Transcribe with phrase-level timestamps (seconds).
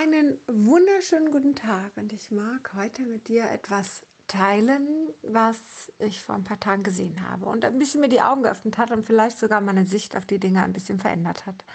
[0.00, 6.36] Einen wunderschönen guten Tag und ich mag heute mit dir etwas teilen, was ich vor
[6.36, 9.38] ein paar Tagen gesehen habe und ein bisschen mir die Augen geöffnet hat und vielleicht
[9.38, 11.66] sogar meine Sicht auf die Dinge ein bisschen verändert hat.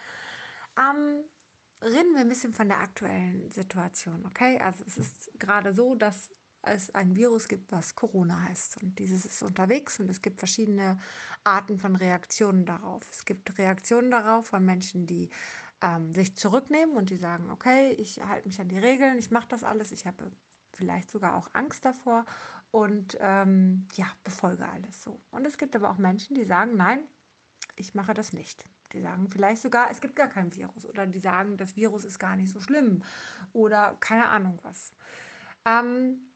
[0.76, 1.22] Ähm,
[1.80, 4.58] reden wir ein bisschen von der aktuellen Situation, okay?
[4.58, 6.30] Also es ist gerade so, dass
[6.62, 8.82] es ein Virus gibt, was Corona heißt.
[8.82, 10.98] Und dieses ist unterwegs und es gibt verschiedene
[11.44, 13.08] Arten von Reaktionen darauf.
[13.08, 15.30] Es gibt Reaktionen darauf von Menschen, die
[15.80, 19.48] ähm, sich zurücknehmen und die sagen, okay, ich halte mich an die Regeln, ich mache
[19.48, 20.30] das alles, ich habe
[20.72, 22.26] vielleicht sogar auch Angst davor
[22.70, 25.18] und ähm, ja, befolge alles so.
[25.30, 27.00] Und es gibt aber auch Menschen, die sagen, nein,
[27.76, 28.64] ich mache das nicht.
[28.92, 32.18] Die sagen vielleicht sogar, es gibt gar kein Virus oder die sagen, das Virus ist
[32.18, 33.02] gar nicht so schlimm
[33.52, 34.92] oder keine Ahnung was.
[35.64, 36.30] Ähm,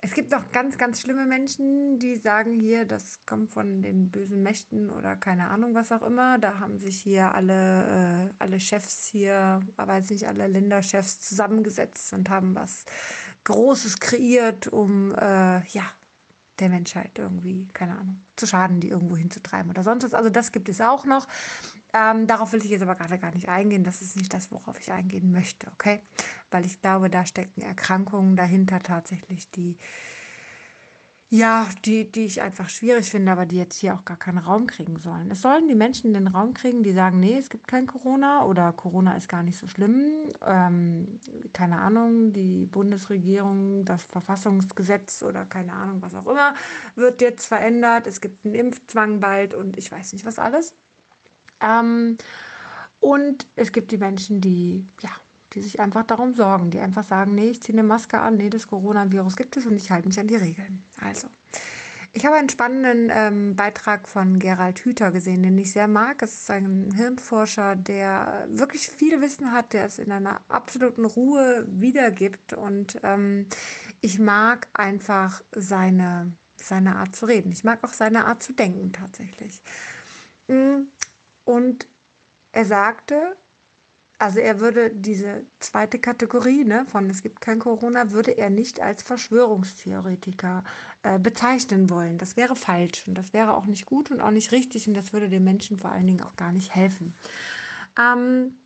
[0.00, 4.44] es gibt auch ganz, ganz schlimme Menschen, die sagen hier, das kommt von den bösen
[4.44, 6.38] Mächten oder keine Ahnung, was auch immer.
[6.38, 12.12] Da haben sich hier alle, äh, alle Chefs hier, aber jetzt nicht alle Länderchefs zusammengesetzt
[12.12, 12.84] und haben was
[13.42, 15.90] Großes kreiert, um äh, ja,
[16.60, 20.14] der Menschheit irgendwie, keine Ahnung, zu schaden, die irgendwo hinzutreiben oder sonst was.
[20.14, 21.26] Also das gibt es auch noch.
[21.92, 23.84] Ähm, darauf will ich jetzt aber gerade gar nicht eingehen.
[23.84, 26.00] Das ist nicht das, worauf ich eingehen möchte, okay?
[26.50, 29.76] Weil ich glaube, da stecken Erkrankungen dahinter tatsächlich, die
[31.30, 34.66] ja, die, die ich einfach schwierig finde, aber die jetzt hier auch gar keinen Raum
[34.66, 35.30] kriegen sollen.
[35.30, 38.72] Es sollen die Menschen den Raum kriegen, die sagen, nee, es gibt kein Corona oder
[38.72, 40.32] Corona ist gar nicht so schlimm.
[40.42, 41.20] Ähm,
[41.52, 46.54] keine Ahnung, die Bundesregierung, das Verfassungsgesetz oder keine Ahnung, was auch immer,
[46.94, 48.06] wird jetzt verändert.
[48.06, 50.72] Es gibt einen Impfzwang bald und ich weiß nicht was alles.
[51.60, 52.16] Ähm,
[53.00, 55.10] und es gibt die Menschen, die, ja,
[55.54, 58.50] die sich einfach darum sorgen, die einfach sagen, nee, ich ziehe eine Maske an, nee,
[58.50, 60.82] das Coronavirus gibt es und ich halte mich an die Regeln.
[61.00, 61.28] Also,
[62.14, 66.22] ich habe einen spannenden ähm, Beitrag von Gerald Hüther gesehen, den ich sehr mag.
[66.22, 71.66] Es ist ein Hirnforscher, der wirklich viel Wissen hat, der es in einer absoluten Ruhe
[71.68, 72.54] wiedergibt.
[72.54, 73.46] Und ähm,
[74.00, 77.52] ich mag einfach seine, seine Art zu reden.
[77.52, 79.62] Ich mag auch seine Art zu denken tatsächlich.
[80.48, 80.88] Mm,
[81.44, 81.86] und
[82.52, 83.36] er sagte,
[84.18, 88.80] also er würde diese zweite Kategorie ne, von es gibt kein Corona, würde er nicht
[88.80, 90.64] als Verschwörungstheoretiker
[91.04, 92.18] äh, bezeichnen wollen.
[92.18, 95.12] Das wäre falsch und das wäre auch nicht gut und auch nicht richtig und das
[95.12, 97.14] würde den Menschen vor allen Dingen auch gar nicht helfen.
[97.96, 98.56] Ähm,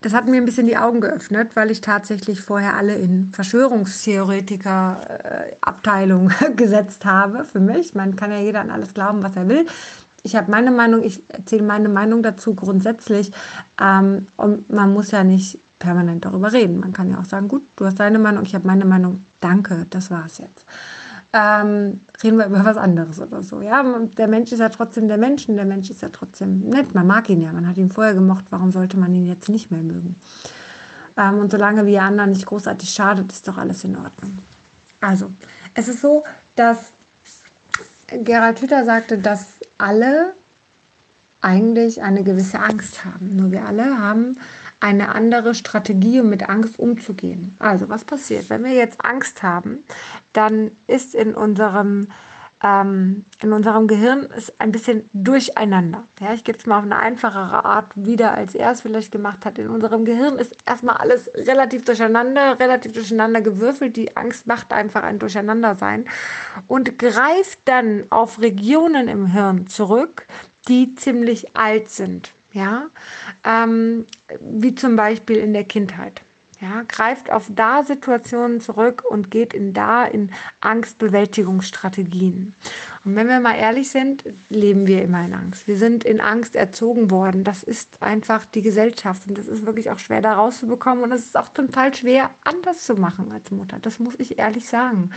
[0.00, 6.30] das hat mir ein bisschen die Augen geöffnet, weil ich tatsächlich vorher alle in Verschwörungstheoretiker-Abteilung
[6.30, 7.94] äh, gesetzt habe für mich.
[7.94, 9.64] Man kann ja jeder an alles glauben, was er will
[10.22, 13.32] ich habe meine Meinung, ich erzähle meine Meinung dazu grundsätzlich.
[13.80, 16.80] Ähm, und man muss ja nicht permanent darüber reden.
[16.80, 19.86] Man kann ja auch sagen, gut, du hast deine Meinung, ich habe meine Meinung, danke,
[19.90, 20.64] das war's jetzt.
[21.32, 23.60] Ähm, reden wir über was anderes oder so.
[23.60, 23.84] Ja,
[24.16, 26.94] der Mensch ist ja trotzdem der Mensch und der Mensch ist ja trotzdem nett.
[26.94, 29.70] Man mag ihn ja, man hat ihn vorher gemocht, warum sollte man ihn jetzt nicht
[29.70, 30.16] mehr mögen?
[31.18, 34.38] Ähm, und solange wie anderen nicht großartig schadet, ist doch alles in Ordnung.
[35.00, 35.30] Also,
[35.74, 36.24] es ist so,
[36.56, 36.92] dass
[38.08, 40.34] Gerald Hüther sagte, dass alle
[41.40, 43.36] eigentlich eine gewisse Angst haben.
[43.36, 44.36] Nur wir alle haben
[44.80, 47.56] eine andere Strategie, um mit Angst umzugehen.
[47.58, 48.50] Also was passiert?
[48.50, 49.78] Wenn wir jetzt Angst haben,
[50.32, 52.08] dann ist in unserem
[52.62, 56.04] ähm, in unserem Gehirn ist ein bisschen durcheinander.
[56.20, 59.44] Ja, ich gebe es mal auf eine einfachere Art wieder, als er es vielleicht gemacht
[59.44, 59.58] hat.
[59.58, 63.96] In unserem Gehirn ist erstmal alles relativ durcheinander, relativ durcheinander gewürfelt.
[63.96, 66.06] Die Angst macht einfach ein Durcheinandersein
[66.66, 70.26] und greift dann auf Regionen im Hirn zurück,
[70.66, 72.32] die ziemlich alt sind.
[72.52, 72.86] Ja,
[73.44, 74.06] ähm,
[74.40, 76.22] wie zum Beispiel in der Kindheit.
[76.60, 82.56] Ja, greift auf da Situationen zurück und geht in da in Angstbewältigungsstrategien.
[83.04, 85.68] Und wenn wir mal ehrlich sind, leben wir immer in Angst.
[85.68, 87.44] Wir sind in Angst erzogen worden.
[87.44, 91.26] Das ist einfach die Gesellschaft und das ist wirklich auch schwer da rauszubekommen und es
[91.26, 93.78] ist auch total schwer anders zu machen als Mutter.
[93.80, 95.12] Das muss ich ehrlich sagen.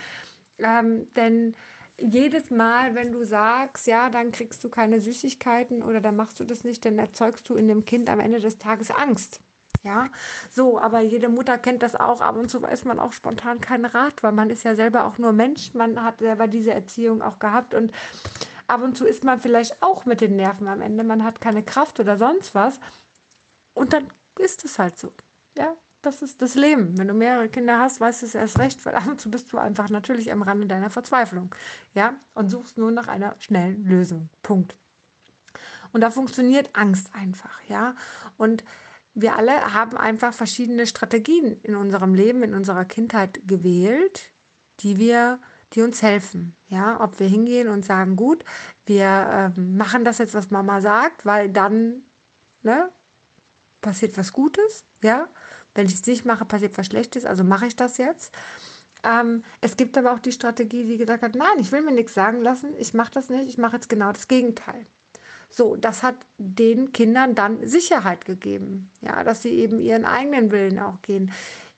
[0.59, 1.56] Ähm, denn
[1.97, 6.44] jedes Mal, wenn du sagst, ja, dann kriegst du keine Süßigkeiten oder dann machst du
[6.44, 9.40] das nicht, dann erzeugst du in dem Kind am Ende des Tages Angst.
[9.84, 10.09] Ja,
[10.52, 12.22] so, aber jede Mutter kennt das auch.
[12.22, 15.18] Ab und zu weiß man auch spontan keinen Rat, weil man ist ja selber auch
[15.18, 15.74] nur Mensch.
[15.74, 17.92] Man hat selber diese Erziehung auch gehabt und
[18.68, 21.04] ab und zu ist man vielleicht auch mit den Nerven am Ende.
[21.04, 22.80] Man hat keine Kraft oder sonst was.
[23.74, 25.13] Und dann ist es halt so.
[25.57, 26.98] Ja, das ist das Leben.
[26.98, 29.51] Wenn du mehrere Kinder hast, weißt du es erst recht, weil ab und zu bist
[29.51, 31.54] du einfach natürlich am Rande deiner Verzweiflung.
[31.94, 34.30] Ja, und suchst nur nach einer schnellen Lösung.
[34.44, 34.78] Punkt.
[35.92, 37.62] Und da funktioniert Angst einfach.
[37.68, 37.95] Ja,
[38.38, 38.63] und
[39.13, 44.31] wir alle haben einfach verschiedene Strategien in unserem Leben, in unserer Kindheit gewählt,
[44.80, 45.40] die wir,
[45.74, 46.56] die uns helfen.
[46.69, 48.44] Ja, ob wir hingehen und sagen, gut,
[48.86, 52.06] wir äh, machen das jetzt, was Mama sagt, weil dann,
[52.63, 52.90] ne,
[53.81, 55.28] passiert was Gutes, ja.
[55.74, 58.34] Wenn ich es nicht mache, passiert was Schlechtes, also mache ich das jetzt.
[59.04, 62.14] Ähm, es gibt aber auch die Strategie, die gesagt hat, nein, ich will mir nichts
[62.14, 64.86] sagen lassen, ich mache das nicht, ich mache jetzt genau das Gegenteil.
[65.51, 70.80] So, das hat den Kindern dann Sicherheit gegeben, ja, dass sie eben ihren eigenen Willen
[70.80, 71.31] auch gehen.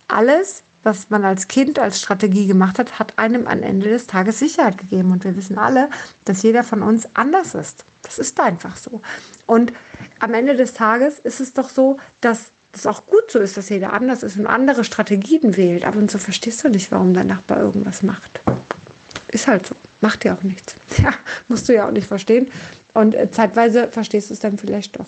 [0.08, 4.40] Alles, was man als Kind als Strategie gemacht hat, hat einem am Ende des Tages
[4.40, 5.12] Sicherheit gegeben.
[5.12, 5.90] Und wir wissen alle,
[6.26, 7.84] dass jeder von uns anders ist.
[8.04, 9.02] Das ist einfach so.
[9.48, 9.74] Und
[10.20, 13.70] am Ende des Tages ist es doch so, dass das auch gut so ist, dass
[13.70, 15.86] jeder anders ist und andere Strategien wählt.
[15.86, 18.42] Aber und so verstehst du nicht, warum dein Nachbar irgendwas macht.
[19.30, 19.76] Ist halt so.
[20.02, 20.76] Macht ja auch nichts.
[21.02, 21.14] Ja,
[21.48, 22.52] musst du ja auch nicht verstehen.
[22.94, 25.08] Und äh, zeitweise verstehst du es dann vielleicht doch.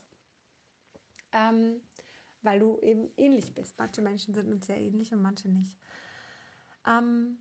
[1.32, 1.82] Ähm,
[2.42, 3.76] weil du eben ähnlich bist.
[3.78, 5.78] Manche Menschen sind uns sehr ähnlich und manche nicht.
[6.88, 7.40] Ähm,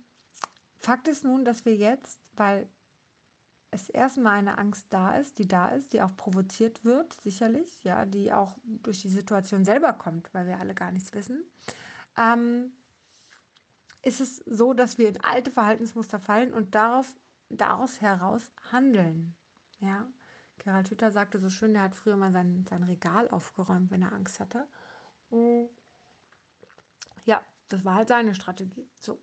[0.77, 2.67] Fakt ist nun, dass wir jetzt, weil
[3.71, 8.05] es erstmal eine Angst da ist, die da ist, die auch provoziert wird, sicherlich, ja,
[8.05, 11.43] die auch durch die Situation selber kommt, weil wir alle gar nichts wissen,
[12.17, 12.73] ähm,
[14.01, 17.15] ist es so, dass wir in alte Verhaltensmuster fallen und darauf,
[17.49, 19.35] daraus heraus handeln.
[19.79, 20.07] Ja,
[20.57, 24.13] Gerald Hüther sagte so schön, er hat früher mal sein, sein Regal aufgeräumt, wenn er
[24.13, 24.67] Angst hatte.
[25.29, 25.69] Und
[27.25, 28.87] ja, das war halt seine Strategie.
[28.99, 29.19] So.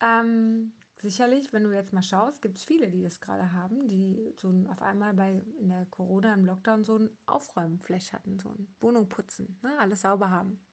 [0.00, 4.34] Ähm, sicherlich, wenn du jetzt mal schaust, gibt es viele, die das gerade haben, die
[4.36, 8.74] so auf einmal bei in der Corona im Lockdown so ein Aufräumen-Flash hatten, so ein
[8.80, 10.64] Wohnung putzen, ne, alles sauber haben.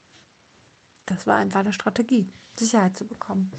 [1.06, 3.52] Das war einfach eine Strategie, Sicherheit zu bekommen.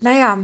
[0.00, 0.38] Naja,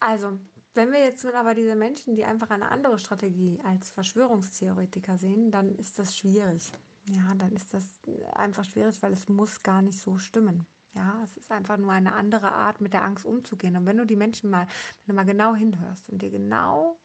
[0.00, 0.38] also,
[0.74, 5.76] wenn wir jetzt aber diese Menschen, die einfach eine andere Strategie als Verschwörungstheoretiker sehen, dann
[5.76, 6.72] ist das schwierig.
[7.06, 7.98] Ja, dann ist das
[8.34, 10.66] einfach schwierig, weil es muss gar nicht so stimmen.
[10.94, 13.76] Ja, es ist einfach nur eine andere Art, mit der Angst umzugehen.
[13.76, 16.98] Und wenn du die Menschen mal, wenn du mal genau hinhörst und dir genau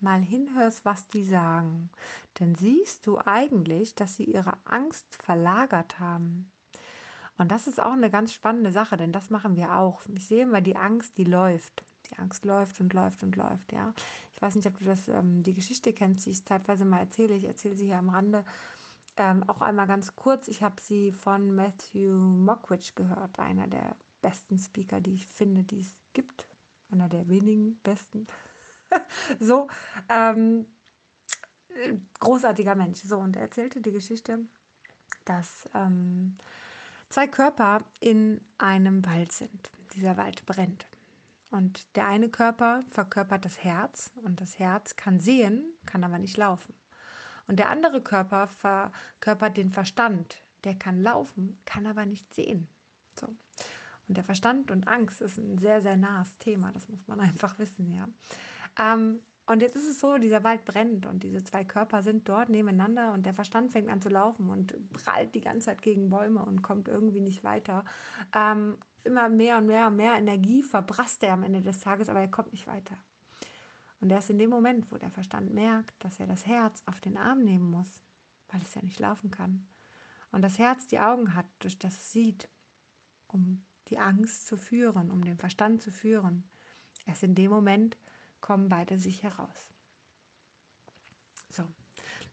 [0.00, 1.90] mal hinhörst, was die sagen,
[2.34, 6.52] dann siehst du eigentlich, dass sie ihre Angst verlagert haben.
[7.36, 10.02] Und das ist auch eine ganz spannende Sache, denn das machen wir auch.
[10.16, 11.82] Ich sehe immer die Angst, die läuft.
[12.14, 13.94] Die Angst läuft und läuft und läuft, ja.
[14.32, 17.34] Ich weiß nicht, ob du das, ähm, die Geschichte kennst, die ich zeitweise mal erzähle.
[17.34, 18.44] Ich erzähle sie hier am Rande.
[19.16, 24.58] Ähm, auch einmal ganz kurz, ich habe sie von Matthew Mockridge gehört, einer der besten
[24.58, 26.46] Speaker, die ich finde, die es gibt.
[26.90, 28.26] Einer der wenigen besten.
[29.40, 29.68] so,
[30.08, 30.66] ähm,
[32.18, 33.00] großartiger Mensch.
[33.02, 34.46] So, und er erzählte die Geschichte,
[35.24, 36.36] dass ähm,
[37.08, 39.70] zwei Körper in einem Wald sind.
[39.94, 40.86] Dieser Wald brennt.
[41.54, 46.36] Und der eine Körper verkörpert das Herz und das Herz kann sehen, kann aber nicht
[46.36, 46.74] laufen.
[47.46, 50.40] Und der andere Körper verkörpert den Verstand.
[50.64, 52.66] Der kann laufen, kann aber nicht sehen.
[53.16, 53.28] So.
[53.28, 56.72] Und der Verstand und Angst ist ein sehr, sehr nahes Thema.
[56.72, 58.08] Das muss man einfach wissen, ja.
[58.76, 62.48] Ähm, und jetzt ist es so, dieser Wald brennt und diese zwei Körper sind dort
[62.48, 66.44] nebeneinander und der Verstand fängt an zu laufen und prallt die ganze Zeit gegen Bäume
[66.44, 67.84] und kommt irgendwie nicht weiter.
[68.34, 72.20] Ähm, immer mehr und mehr und mehr Energie verbrasst er am Ende des Tages, aber
[72.20, 72.98] er kommt nicht weiter.
[74.00, 77.16] Und erst in dem Moment, wo der Verstand merkt, dass er das Herz auf den
[77.16, 78.00] Arm nehmen muss,
[78.48, 79.66] weil es ja nicht laufen kann,
[80.32, 82.48] und das Herz die Augen hat, durch das es sieht,
[83.28, 86.50] um die Angst zu führen, um den Verstand zu führen,
[87.06, 87.96] erst in dem Moment
[88.40, 89.70] kommen beide sich heraus.
[91.48, 91.70] So,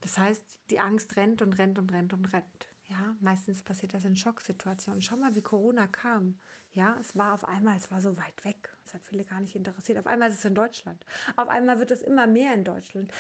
[0.02, 2.68] das heißt, die Angst rennt und rennt und rennt und rennt.
[2.92, 5.02] Ja, meistens passiert das in Schocksituationen.
[5.02, 6.42] Schau mal, wie Corona kam.
[6.74, 8.76] Ja, es war auf einmal, es war so weit weg.
[8.84, 9.98] Es hat viele gar nicht interessiert.
[9.98, 11.06] Auf einmal ist es in Deutschland.
[11.38, 13.14] Auf einmal wird es immer mehr in Deutschland.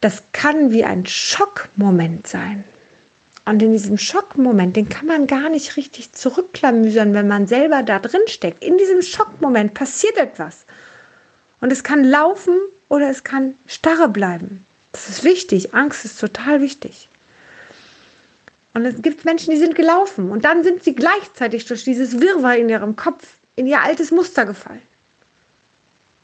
[0.00, 2.64] Das kann wie ein Schockmoment sein.
[3.44, 8.00] Und in diesem Schockmoment, den kann man gar nicht richtig zurückklamüsern, wenn man selber da
[8.00, 8.64] drin steckt.
[8.64, 10.64] In diesem Schockmoment passiert etwas.
[11.60, 12.56] Und es kann laufen
[12.88, 14.66] oder es kann starre bleiben.
[14.90, 15.74] Das ist wichtig.
[15.74, 17.08] Angst ist total wichtig.
[18.74, 22.56] Und es gibt Menschen, die sind gelaufen und dann sind sie gleichzeitig durch dieses Wirrwarr
[22.56, 24.82] in ihrem Kopf in ihr altes Muster gefallen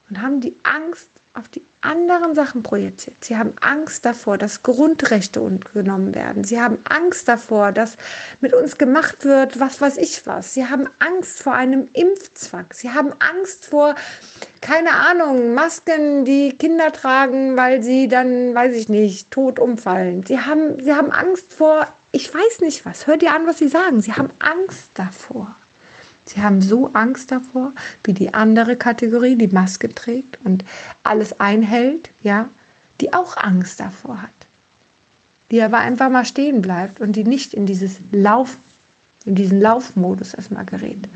[0.08, 3.22] und haben die Angst auf die anderen Sachen projiziert.
[3.22, 5.40] Sie haben Angst davor, dass Grundrechte
[5.72, 6.42] genommen werden.
[6.42, 7.96] Sie haben Angst davor, dass
[8.40, 10.54] mit uns gemacht wird, was weiß ich was.
[10.54, 12.66] Sie haben Angst vor einem Impfzwang.
[12.72, 13.94] Sie haben Angst vor,
[14.60, 20.24] keine Ahnung, Masken, die Kinder tragen, weil sie dann, weiß ich nicht, tot umfallen.
[20.26, 21.86] Sie haben, sie haben Angst vor
[22.18, 23.06] ich weiß nicht was.
[23.06, 24.02] Hört ihr an, was sie sagen.
[24.02, 25.54] Sie haben Angst davor.
[26.24, 27.72] Sie haben so Angst davor,
[28.02, 30.64] wie die andere Kategorie, die Maske trägt und
[31.04, 32.48] alles einhält, ja,
[33.00, 34.30] die auch Angst davor hat.
[35.52, 38.56] Die aber einfach mal stehen bleibt und die nicht in dieses Lauf,
[39.24, 41.08] in diesen Laufmodus erstmal gerät.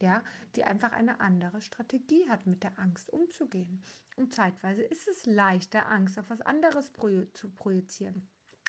[0.00, 0.22] Ja,
[0.54, 3.82] die einfach eine andere Strategie hat, mit der Angst umzugehen.
[4.14, 6.92] Und zeitweise ist es leichter, Angst auf was anderes
[7.34, 8.28] zu projizieren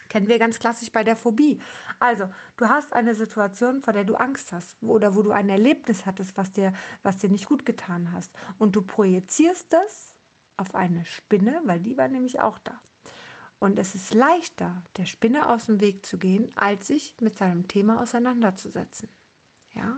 [0.09, 1.61] Kennen wir ganz klassisch bei der Phobie.
[1.99, 6.05] Also, du hast eine Situation, vor der du Angst hast oder wo du ein Erlebnis
[6.05, 6.73] hattest, was dir,
[7.03, 8.31] was dir nicht gut getan hast.
[8.57, 10.15] Und du projizierst das
[10.57, 12.79] auf eine Spinne, weil die war nämlich auch da.
[13.59, 17.67] Und es ist leichter, der Spinne aus dem Weg zu gehen, als sich mit seinem
[17.67, 19.09] Thema auseinanderzusetzen.
[19.73, 19.97] Ja?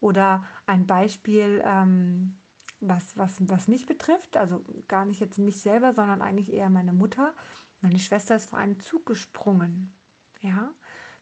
[0.00, 2.36] Oder ein Beispiel, ähm,
[2.80, 6.92] was, was, was mich betrifft, also gar nicht jetzt mich selber, sondern eigentlich eher meine
[6.92, 7.34] Mutter.
[7.82, 9.92] Meine Schwester ist vor einem Zug gesprungen.
[10.40, 10.72] Ja,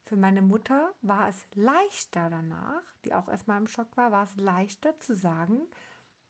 [0.04, 4.36] für meine Mutter war es leichter danach, die auch erstmal im Schock war, war es
[4.36, 5.66] leichter zu sagen,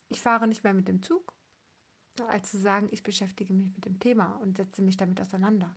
[0.09, 1.35] ich fahre nicht mehr mit dem Zug,
[2.27, 5.75] als zu sagen, ich beschäftige mich mit dem Thema und setze mich damit auseinander.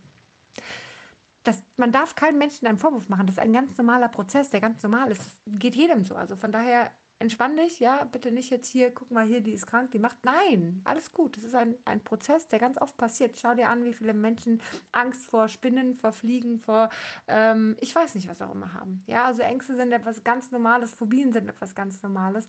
[1.44, 3.28] Das, man darf keinen Menschen einen Vorwurf machen.
[3.28, 5.22] Das ist ein ganz normaler Prozess, der ganz normal ist.
[5.46, 6.16] Das geht jedem so.
[6.16, 6.92] Also von daher
[7.24, 10.26] entspann dich, ja, bitte nicht jetzt hier, guck mal hier, die ist krank, die macht.
[10.26, 11.38] Nein, alles gut.
[11.38, 13.40] Das ist ein, ein Prozess, der ganz oft passiert.
[13.40, 14.62] Schau dir an, wie viele Menschen
[14.92, 16.90] Angst vor Spinnen, vor Fliegen, vor,
[17.28, 19.04] ähm, ich weiß nicht, was auch immer haben.
[19.08, 22.46] Ja, also Ängste sind etwas ganz Normales, Phobien sind etwas ganz Normales.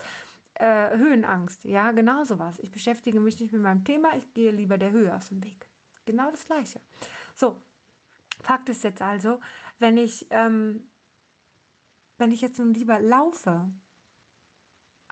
[0.55, 2.59] Äh, Höhenangst, ja, genau sowas.
[2.59, 5.67] Ich beschäftige mich nicht mit meinem Thema, ich gehe lieber der Höhe aus dem Weg.
[6.05, 6.81] Genau das Gleiche.
[7.37, 7.61] So,
[8.43, 9.41] Fakt ist jetzt also,
[9.79, 10.89] wenn ich, ähm,
[12.19, 13.69] wenn ich jetzt nun lieber laufe,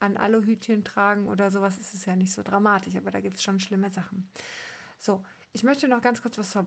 [0.00, 2.96] an Aluhütchen tragen oder sowas, ist es ja nicht so dramatisch.
[2.96, 4.28] Aber da gibt es schon schlimme Sachen.
[4.98, 6.66] So, ich möchte noch ganz kurz was zur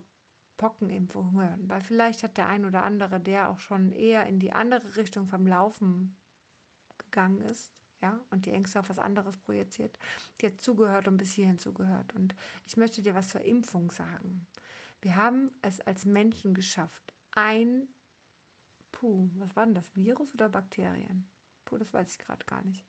[0.58, 4.54] Pockenimpfung hören, weil vielleicht hat der ein oder andere, der auch schon eher in die
[4.54, 6.18] andere Richtung vom Laufen
[6.98, 9.98] gegangen ist, ja, und die Ängste auf was anderes projiziert,
[10.40, 12.14] die hat zugehört und bis hierhin zugehört.
[12.14, 12.36] Und
[12.66, 14.48] ich möchte dir was zur Impfung sagen.
[15.02, 17.88] Wir haben es als Menschen geschafft, ein,
[18.92, 21.28] puh, was war denn das, Virus oder Bakterien?
[21.66, 22.84] Puh, das weiß ich gerade gar nicht.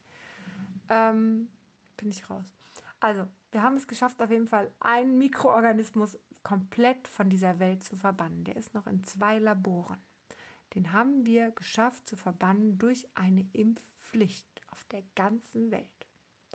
[0.88, 1.50] Ähm,
[1.96, 2.52] bin ich raus.
[3.00, 7.96] Also, wir haben es geschafft, auf jeden Fall einen Mikroorganismus komplett von dieser Welt zu
[7.96, 8.44] verbannen.
[8.44, 10.00] Der ist noch in zwei Laboren.
[10.74, 15.88] Den haben wir geschafft zu verbannen durch eine Impfpflicht auf der ganzen Welt.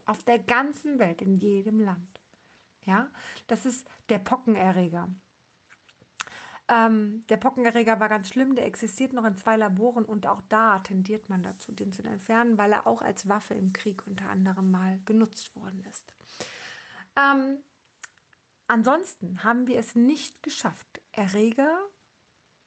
[0.05, 2.19] Auf der ganzen Welt, in jedem Land.
[2.85, 3.11] Ja,
[3.47, 5.09] das ist der Pockenerreger.
[6.67, 10.79] Ähm, der Pockenerreger war ganz schlimm, der existiert noch in zwei Laboren und auch da
[10.79, 14.71] tendiert man dazu, den zu entfernen, weil er auch als Waffe im Krieg unter anderem
[14.71, 16.15] mal genutzt worden ist.
[17.17, 17.59] Ähm,
[18.67, 21.81] ansonsten haben wir es nicht geschafft, Erreger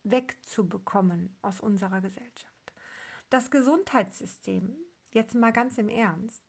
[0.05, 2.55] wegzubekommen aus unserer Gesellschaft.
[3.29, 4.77] Das Gesundheitssystem
[5.13, 6.43] Jetzt mal ganz im Ernst.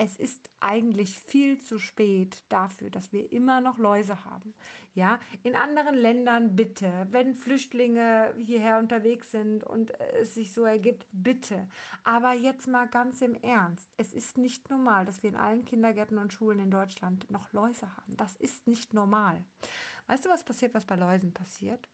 [0.00, 4.54] Es ist eigentlich viel zu spät dafür, dass wir immer noch Läuse haben.
[4.94, 11.06] Ja, in anderen Ländern bitte, wenn Flüchtlinge hierher unterwegs sind und es sich so ergibt,
[11.10, 11.68] bitte.
[12.04, 13.88] Aber jetzt mal ganz im Ernst.
[13.96, 17.96] Es ist nicht normal, dass wir in allen Kindergärten und Schulen in Deutschland noch Läuse
[17.96, 18.16] haben.
[18.16, 19.46] Das ist nicht normal.
[20.06, 21.88] Weißt du, was passiert, was bei Läusen passiert?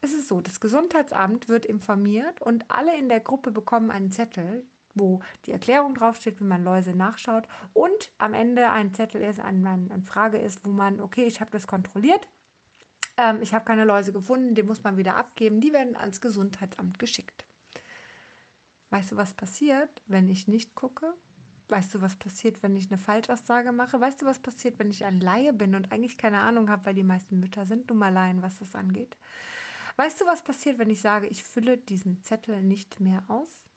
[0.00, 4.66] Es ist so, das Gesundheitsamt wird informiert und alle in der Gruppe bekommen einen Zettel,
[4.94, 9.68] wo die Erklärung draufsteht, wie man Läuse nachschaut und am Ende ein Zettel ist, eine,
[9.68, 12.28] eine Frage ist, wo man, okay, ich habe das kontrolliert,
[13.16, 16.98] ähm, ich habe keine Läuse gefunden, den muss man wieder abgeben, die werden ans Gesundheitsamt
[16.98, 17.44] geschickt.
[18.90, 21.14] Weißt du, was passiert, wenn ich nicht gucke?
[21.68, 24.00] Weißt du, was passiert, wenn ich eine Falschaussage mache?
[24.00, 26.94] Weißt du, was passiert, wenn ich ein Laie bin und eigentlich keine Ahnung habe, weil
[26.94, 29.16] die meisten Mütter sind nun mal Laien, was das angeht?
[29.94, 33.69] Weißt du, was passiert, wenn ich sage, ich fülle diesen Zettel nicht mehr aus?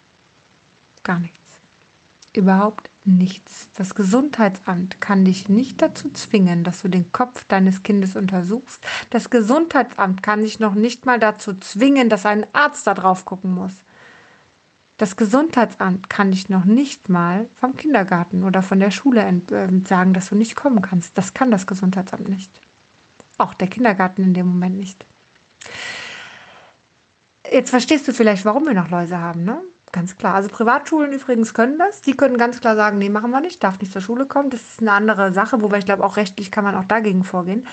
[1.03, 1.39] Gar nichts.
[2.33, 3.69] Überhaupt nichts.
[3.75, 8.83] Das Gesundheitsamt kann dich nicht dazu zwingen, dass du den Kopf deines Kindes untersuchst.
[9.11, 13.53] Das Gesundheitsamt kann dich noch nicht mal dazu zwingen, dass ein Arzt da drauf gucken
[13.53, 13.73] muss.
[14.97, 20.13] Das Gesundheitsamt kann dich noch nicht mal vom Kindergarten oder von der Schule äh, sagen,
[20.13, 21.17] dass du nicht kommen kannst.
[21.17, 22.49] Das kann das Gesundheitsamt nicht.
[23.37, 25.05] Auch der Kindergarten in dem Moment nicht.
[27.51, 29.61] Jetzt verstehst du vielleicht, warum wir noch Läuse haben, ne?
[29.93, 30.33] Ganz klar.
[30.33, 32.01] Also Privatschulen übrigens können das.
[32.01, 34.49] Die können ganz klar sagen, nee, machen wir nicht, darf nicht zur Schule kommen.
[34.49, 37.67] Das ist eine andere Sache, wobei ich glaube, auch rechtlich kann man auch dagegen vorgehen.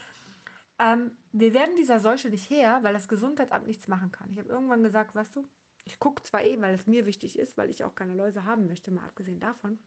[0.78, 4.30] Ähm, wir werden dieser Seuche nicht her, weil das Gesundheitsamt nichts machen kann.
[4.30, 5.48] Ich habe irgendwann gesagt, weißt du,
[5.86, 8.68] ich gucke zwar eh, weil es mir wichtig ist, weil ich auch keine Läuse haben
[8.68, 9.80] möchte, mal abgesehen davon.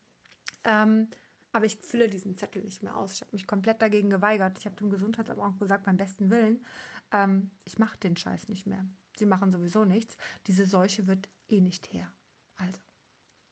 [0.63, 1.09] Ähm,
[1.51, 3.13] aber ich fülle diesen Zettel nicht mehr aus.
[3.13, 4.57] Ich habe mich komplett dagegen geweigert.
[4.57, 6.65] Ich habe dem Gesundheitsamt auch gesagt, beim besten Willen,
[7.11, 8.87] ähm, ich mache den Scheiß nicht mehr.
[9.15, 10.17] Sie machen sowieso nichts.
[10.47, 12.11] Diese Seuche wird eh nicht her.
[12.57, 12.79] Also,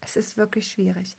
[0.02, 1.16] es ist wirklich schwierig.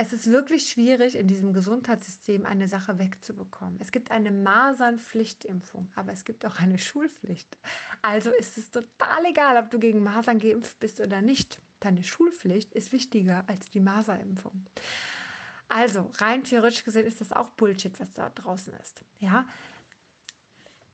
[0.00, 3.80] Es ist wirklich schwierig, in diesem Gesundheitssystem eine Sache wegzubekommen.
[3.80, 7.58] Es gibt eine Masernpflichtimpfung, aber es gibt auch eine Schulpflicht.
[8.00, 11.60] Also ist es total egal, ob du gegen Masern geimpft bist oder nicht.
[11.80, 14.66] Deine Schulpflicht ist wichtiger als die Maserimpfung.
[15.66, 19.02] Also rein theoretisch gesehen ist das auch Bullshit, was da draußen ist.
[19.18, 19.48] Ja,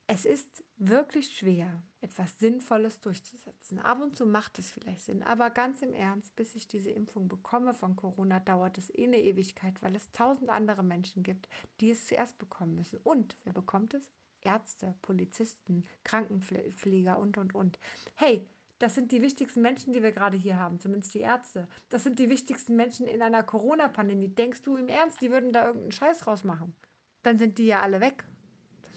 [0.07, 3.79] es ist wirklich schwer, etwas Sinnvolles durchzusetzen.
[3.79, 7.29] Ab und zu macht es vielleicht Sinn, aber ganz im Ernst, bis ich diese Impfung
[7.29, 11.49] bekomme von Corona, dauert es eh eine Ewigkeit, weil es tausend andere Menschen gibt,
[11.81, 13.01] die es zuerst bekommen müssen.
[13.03, 14.11] Und wer bekommt es?
[14.43, 17.79] Ärzte, Polizisten, Krankenpfleger und, und, und.
[18.15, 18.47] Hey,
[18.79, 21.69] das sind die wichtigsten Menschen, die wir gerade hier haben, zumindest die Ärzte.
[21.89, 24.29] Das sind die wichtigsten Menschen in einer Corona-Pandemie.
[24.29, 26.77] Denkst du im Ernst, die würden da irgendeinen Scheiß rausmachen?
[27.23, 28.25] Dann sind die ja alle weg.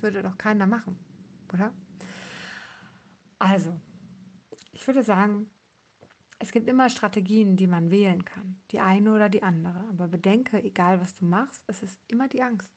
[0.01, 0.97] Würde doch keiner machen,
[1.53, 1.73] oder?
[3.39, 3.79] Also,
[4.71, 5.51] ich würde sagen,
[6.39, 8.59] es gibt immer Strategien, die man wählen kann.
[8.71, 9.85] Die eine oder die andere.
[9.89, 12.71] Aber bedenke, egal was du machst, es ist immer die Angst.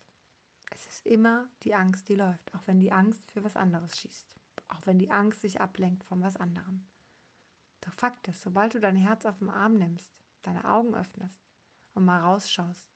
[0.70, 2.54] Es ist immer die Angst, die läuft.
[2.54, 4.36] Auch wenn die Angst für was anderes schießt.
[4.68, 6.86] Auch wenn die Angst sich ablenkt von was anderem.
[7.80, 11.38] Doch Fakt ist, sobald du dein Herz auf den Arm nimmst, deine Augen öffnest
[11.94, 12.88] und mal rausschaust,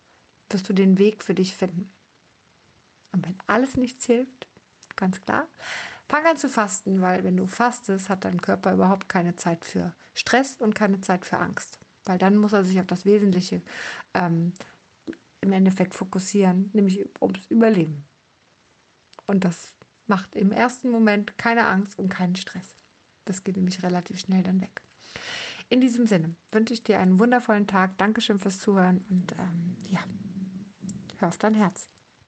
[0.50, 1.90] wirst du den Weg für dich finden.
[3.14, 4.48] Und wenn alles nichts hilft,
[4.96, 5.46] ganz klar,
[6.08, 9.94] fang an zu fasten, weil wenn du fastest, hat dein Körper überhaupt keine Zeit für
[10.14, 11.78] Stress und keine Zeit für Angst.
[12.04, 13.62] Weil dann muss er sich auf das Wesentliche
[14.14, 14.52] ähm,
[15.40, 18.02] im Endeffekt fokussieren, nämlich ums Überleben.
[19.28, 19.74] Und das
[20.08, 22.74] macht im ersten Moment keine Angst und keinen Stress.
[23.26, 24.82] Das geht nämlich relativ schnell dann weg.
[25.68, 27.96] In diesem Sinne wünsche ich dir einen wundervollen Tag.
[27.96, 30.04] Dankeschön fürs Zuhören und ähm, ja,
[31.18, 31.86] hör auf dein Herz.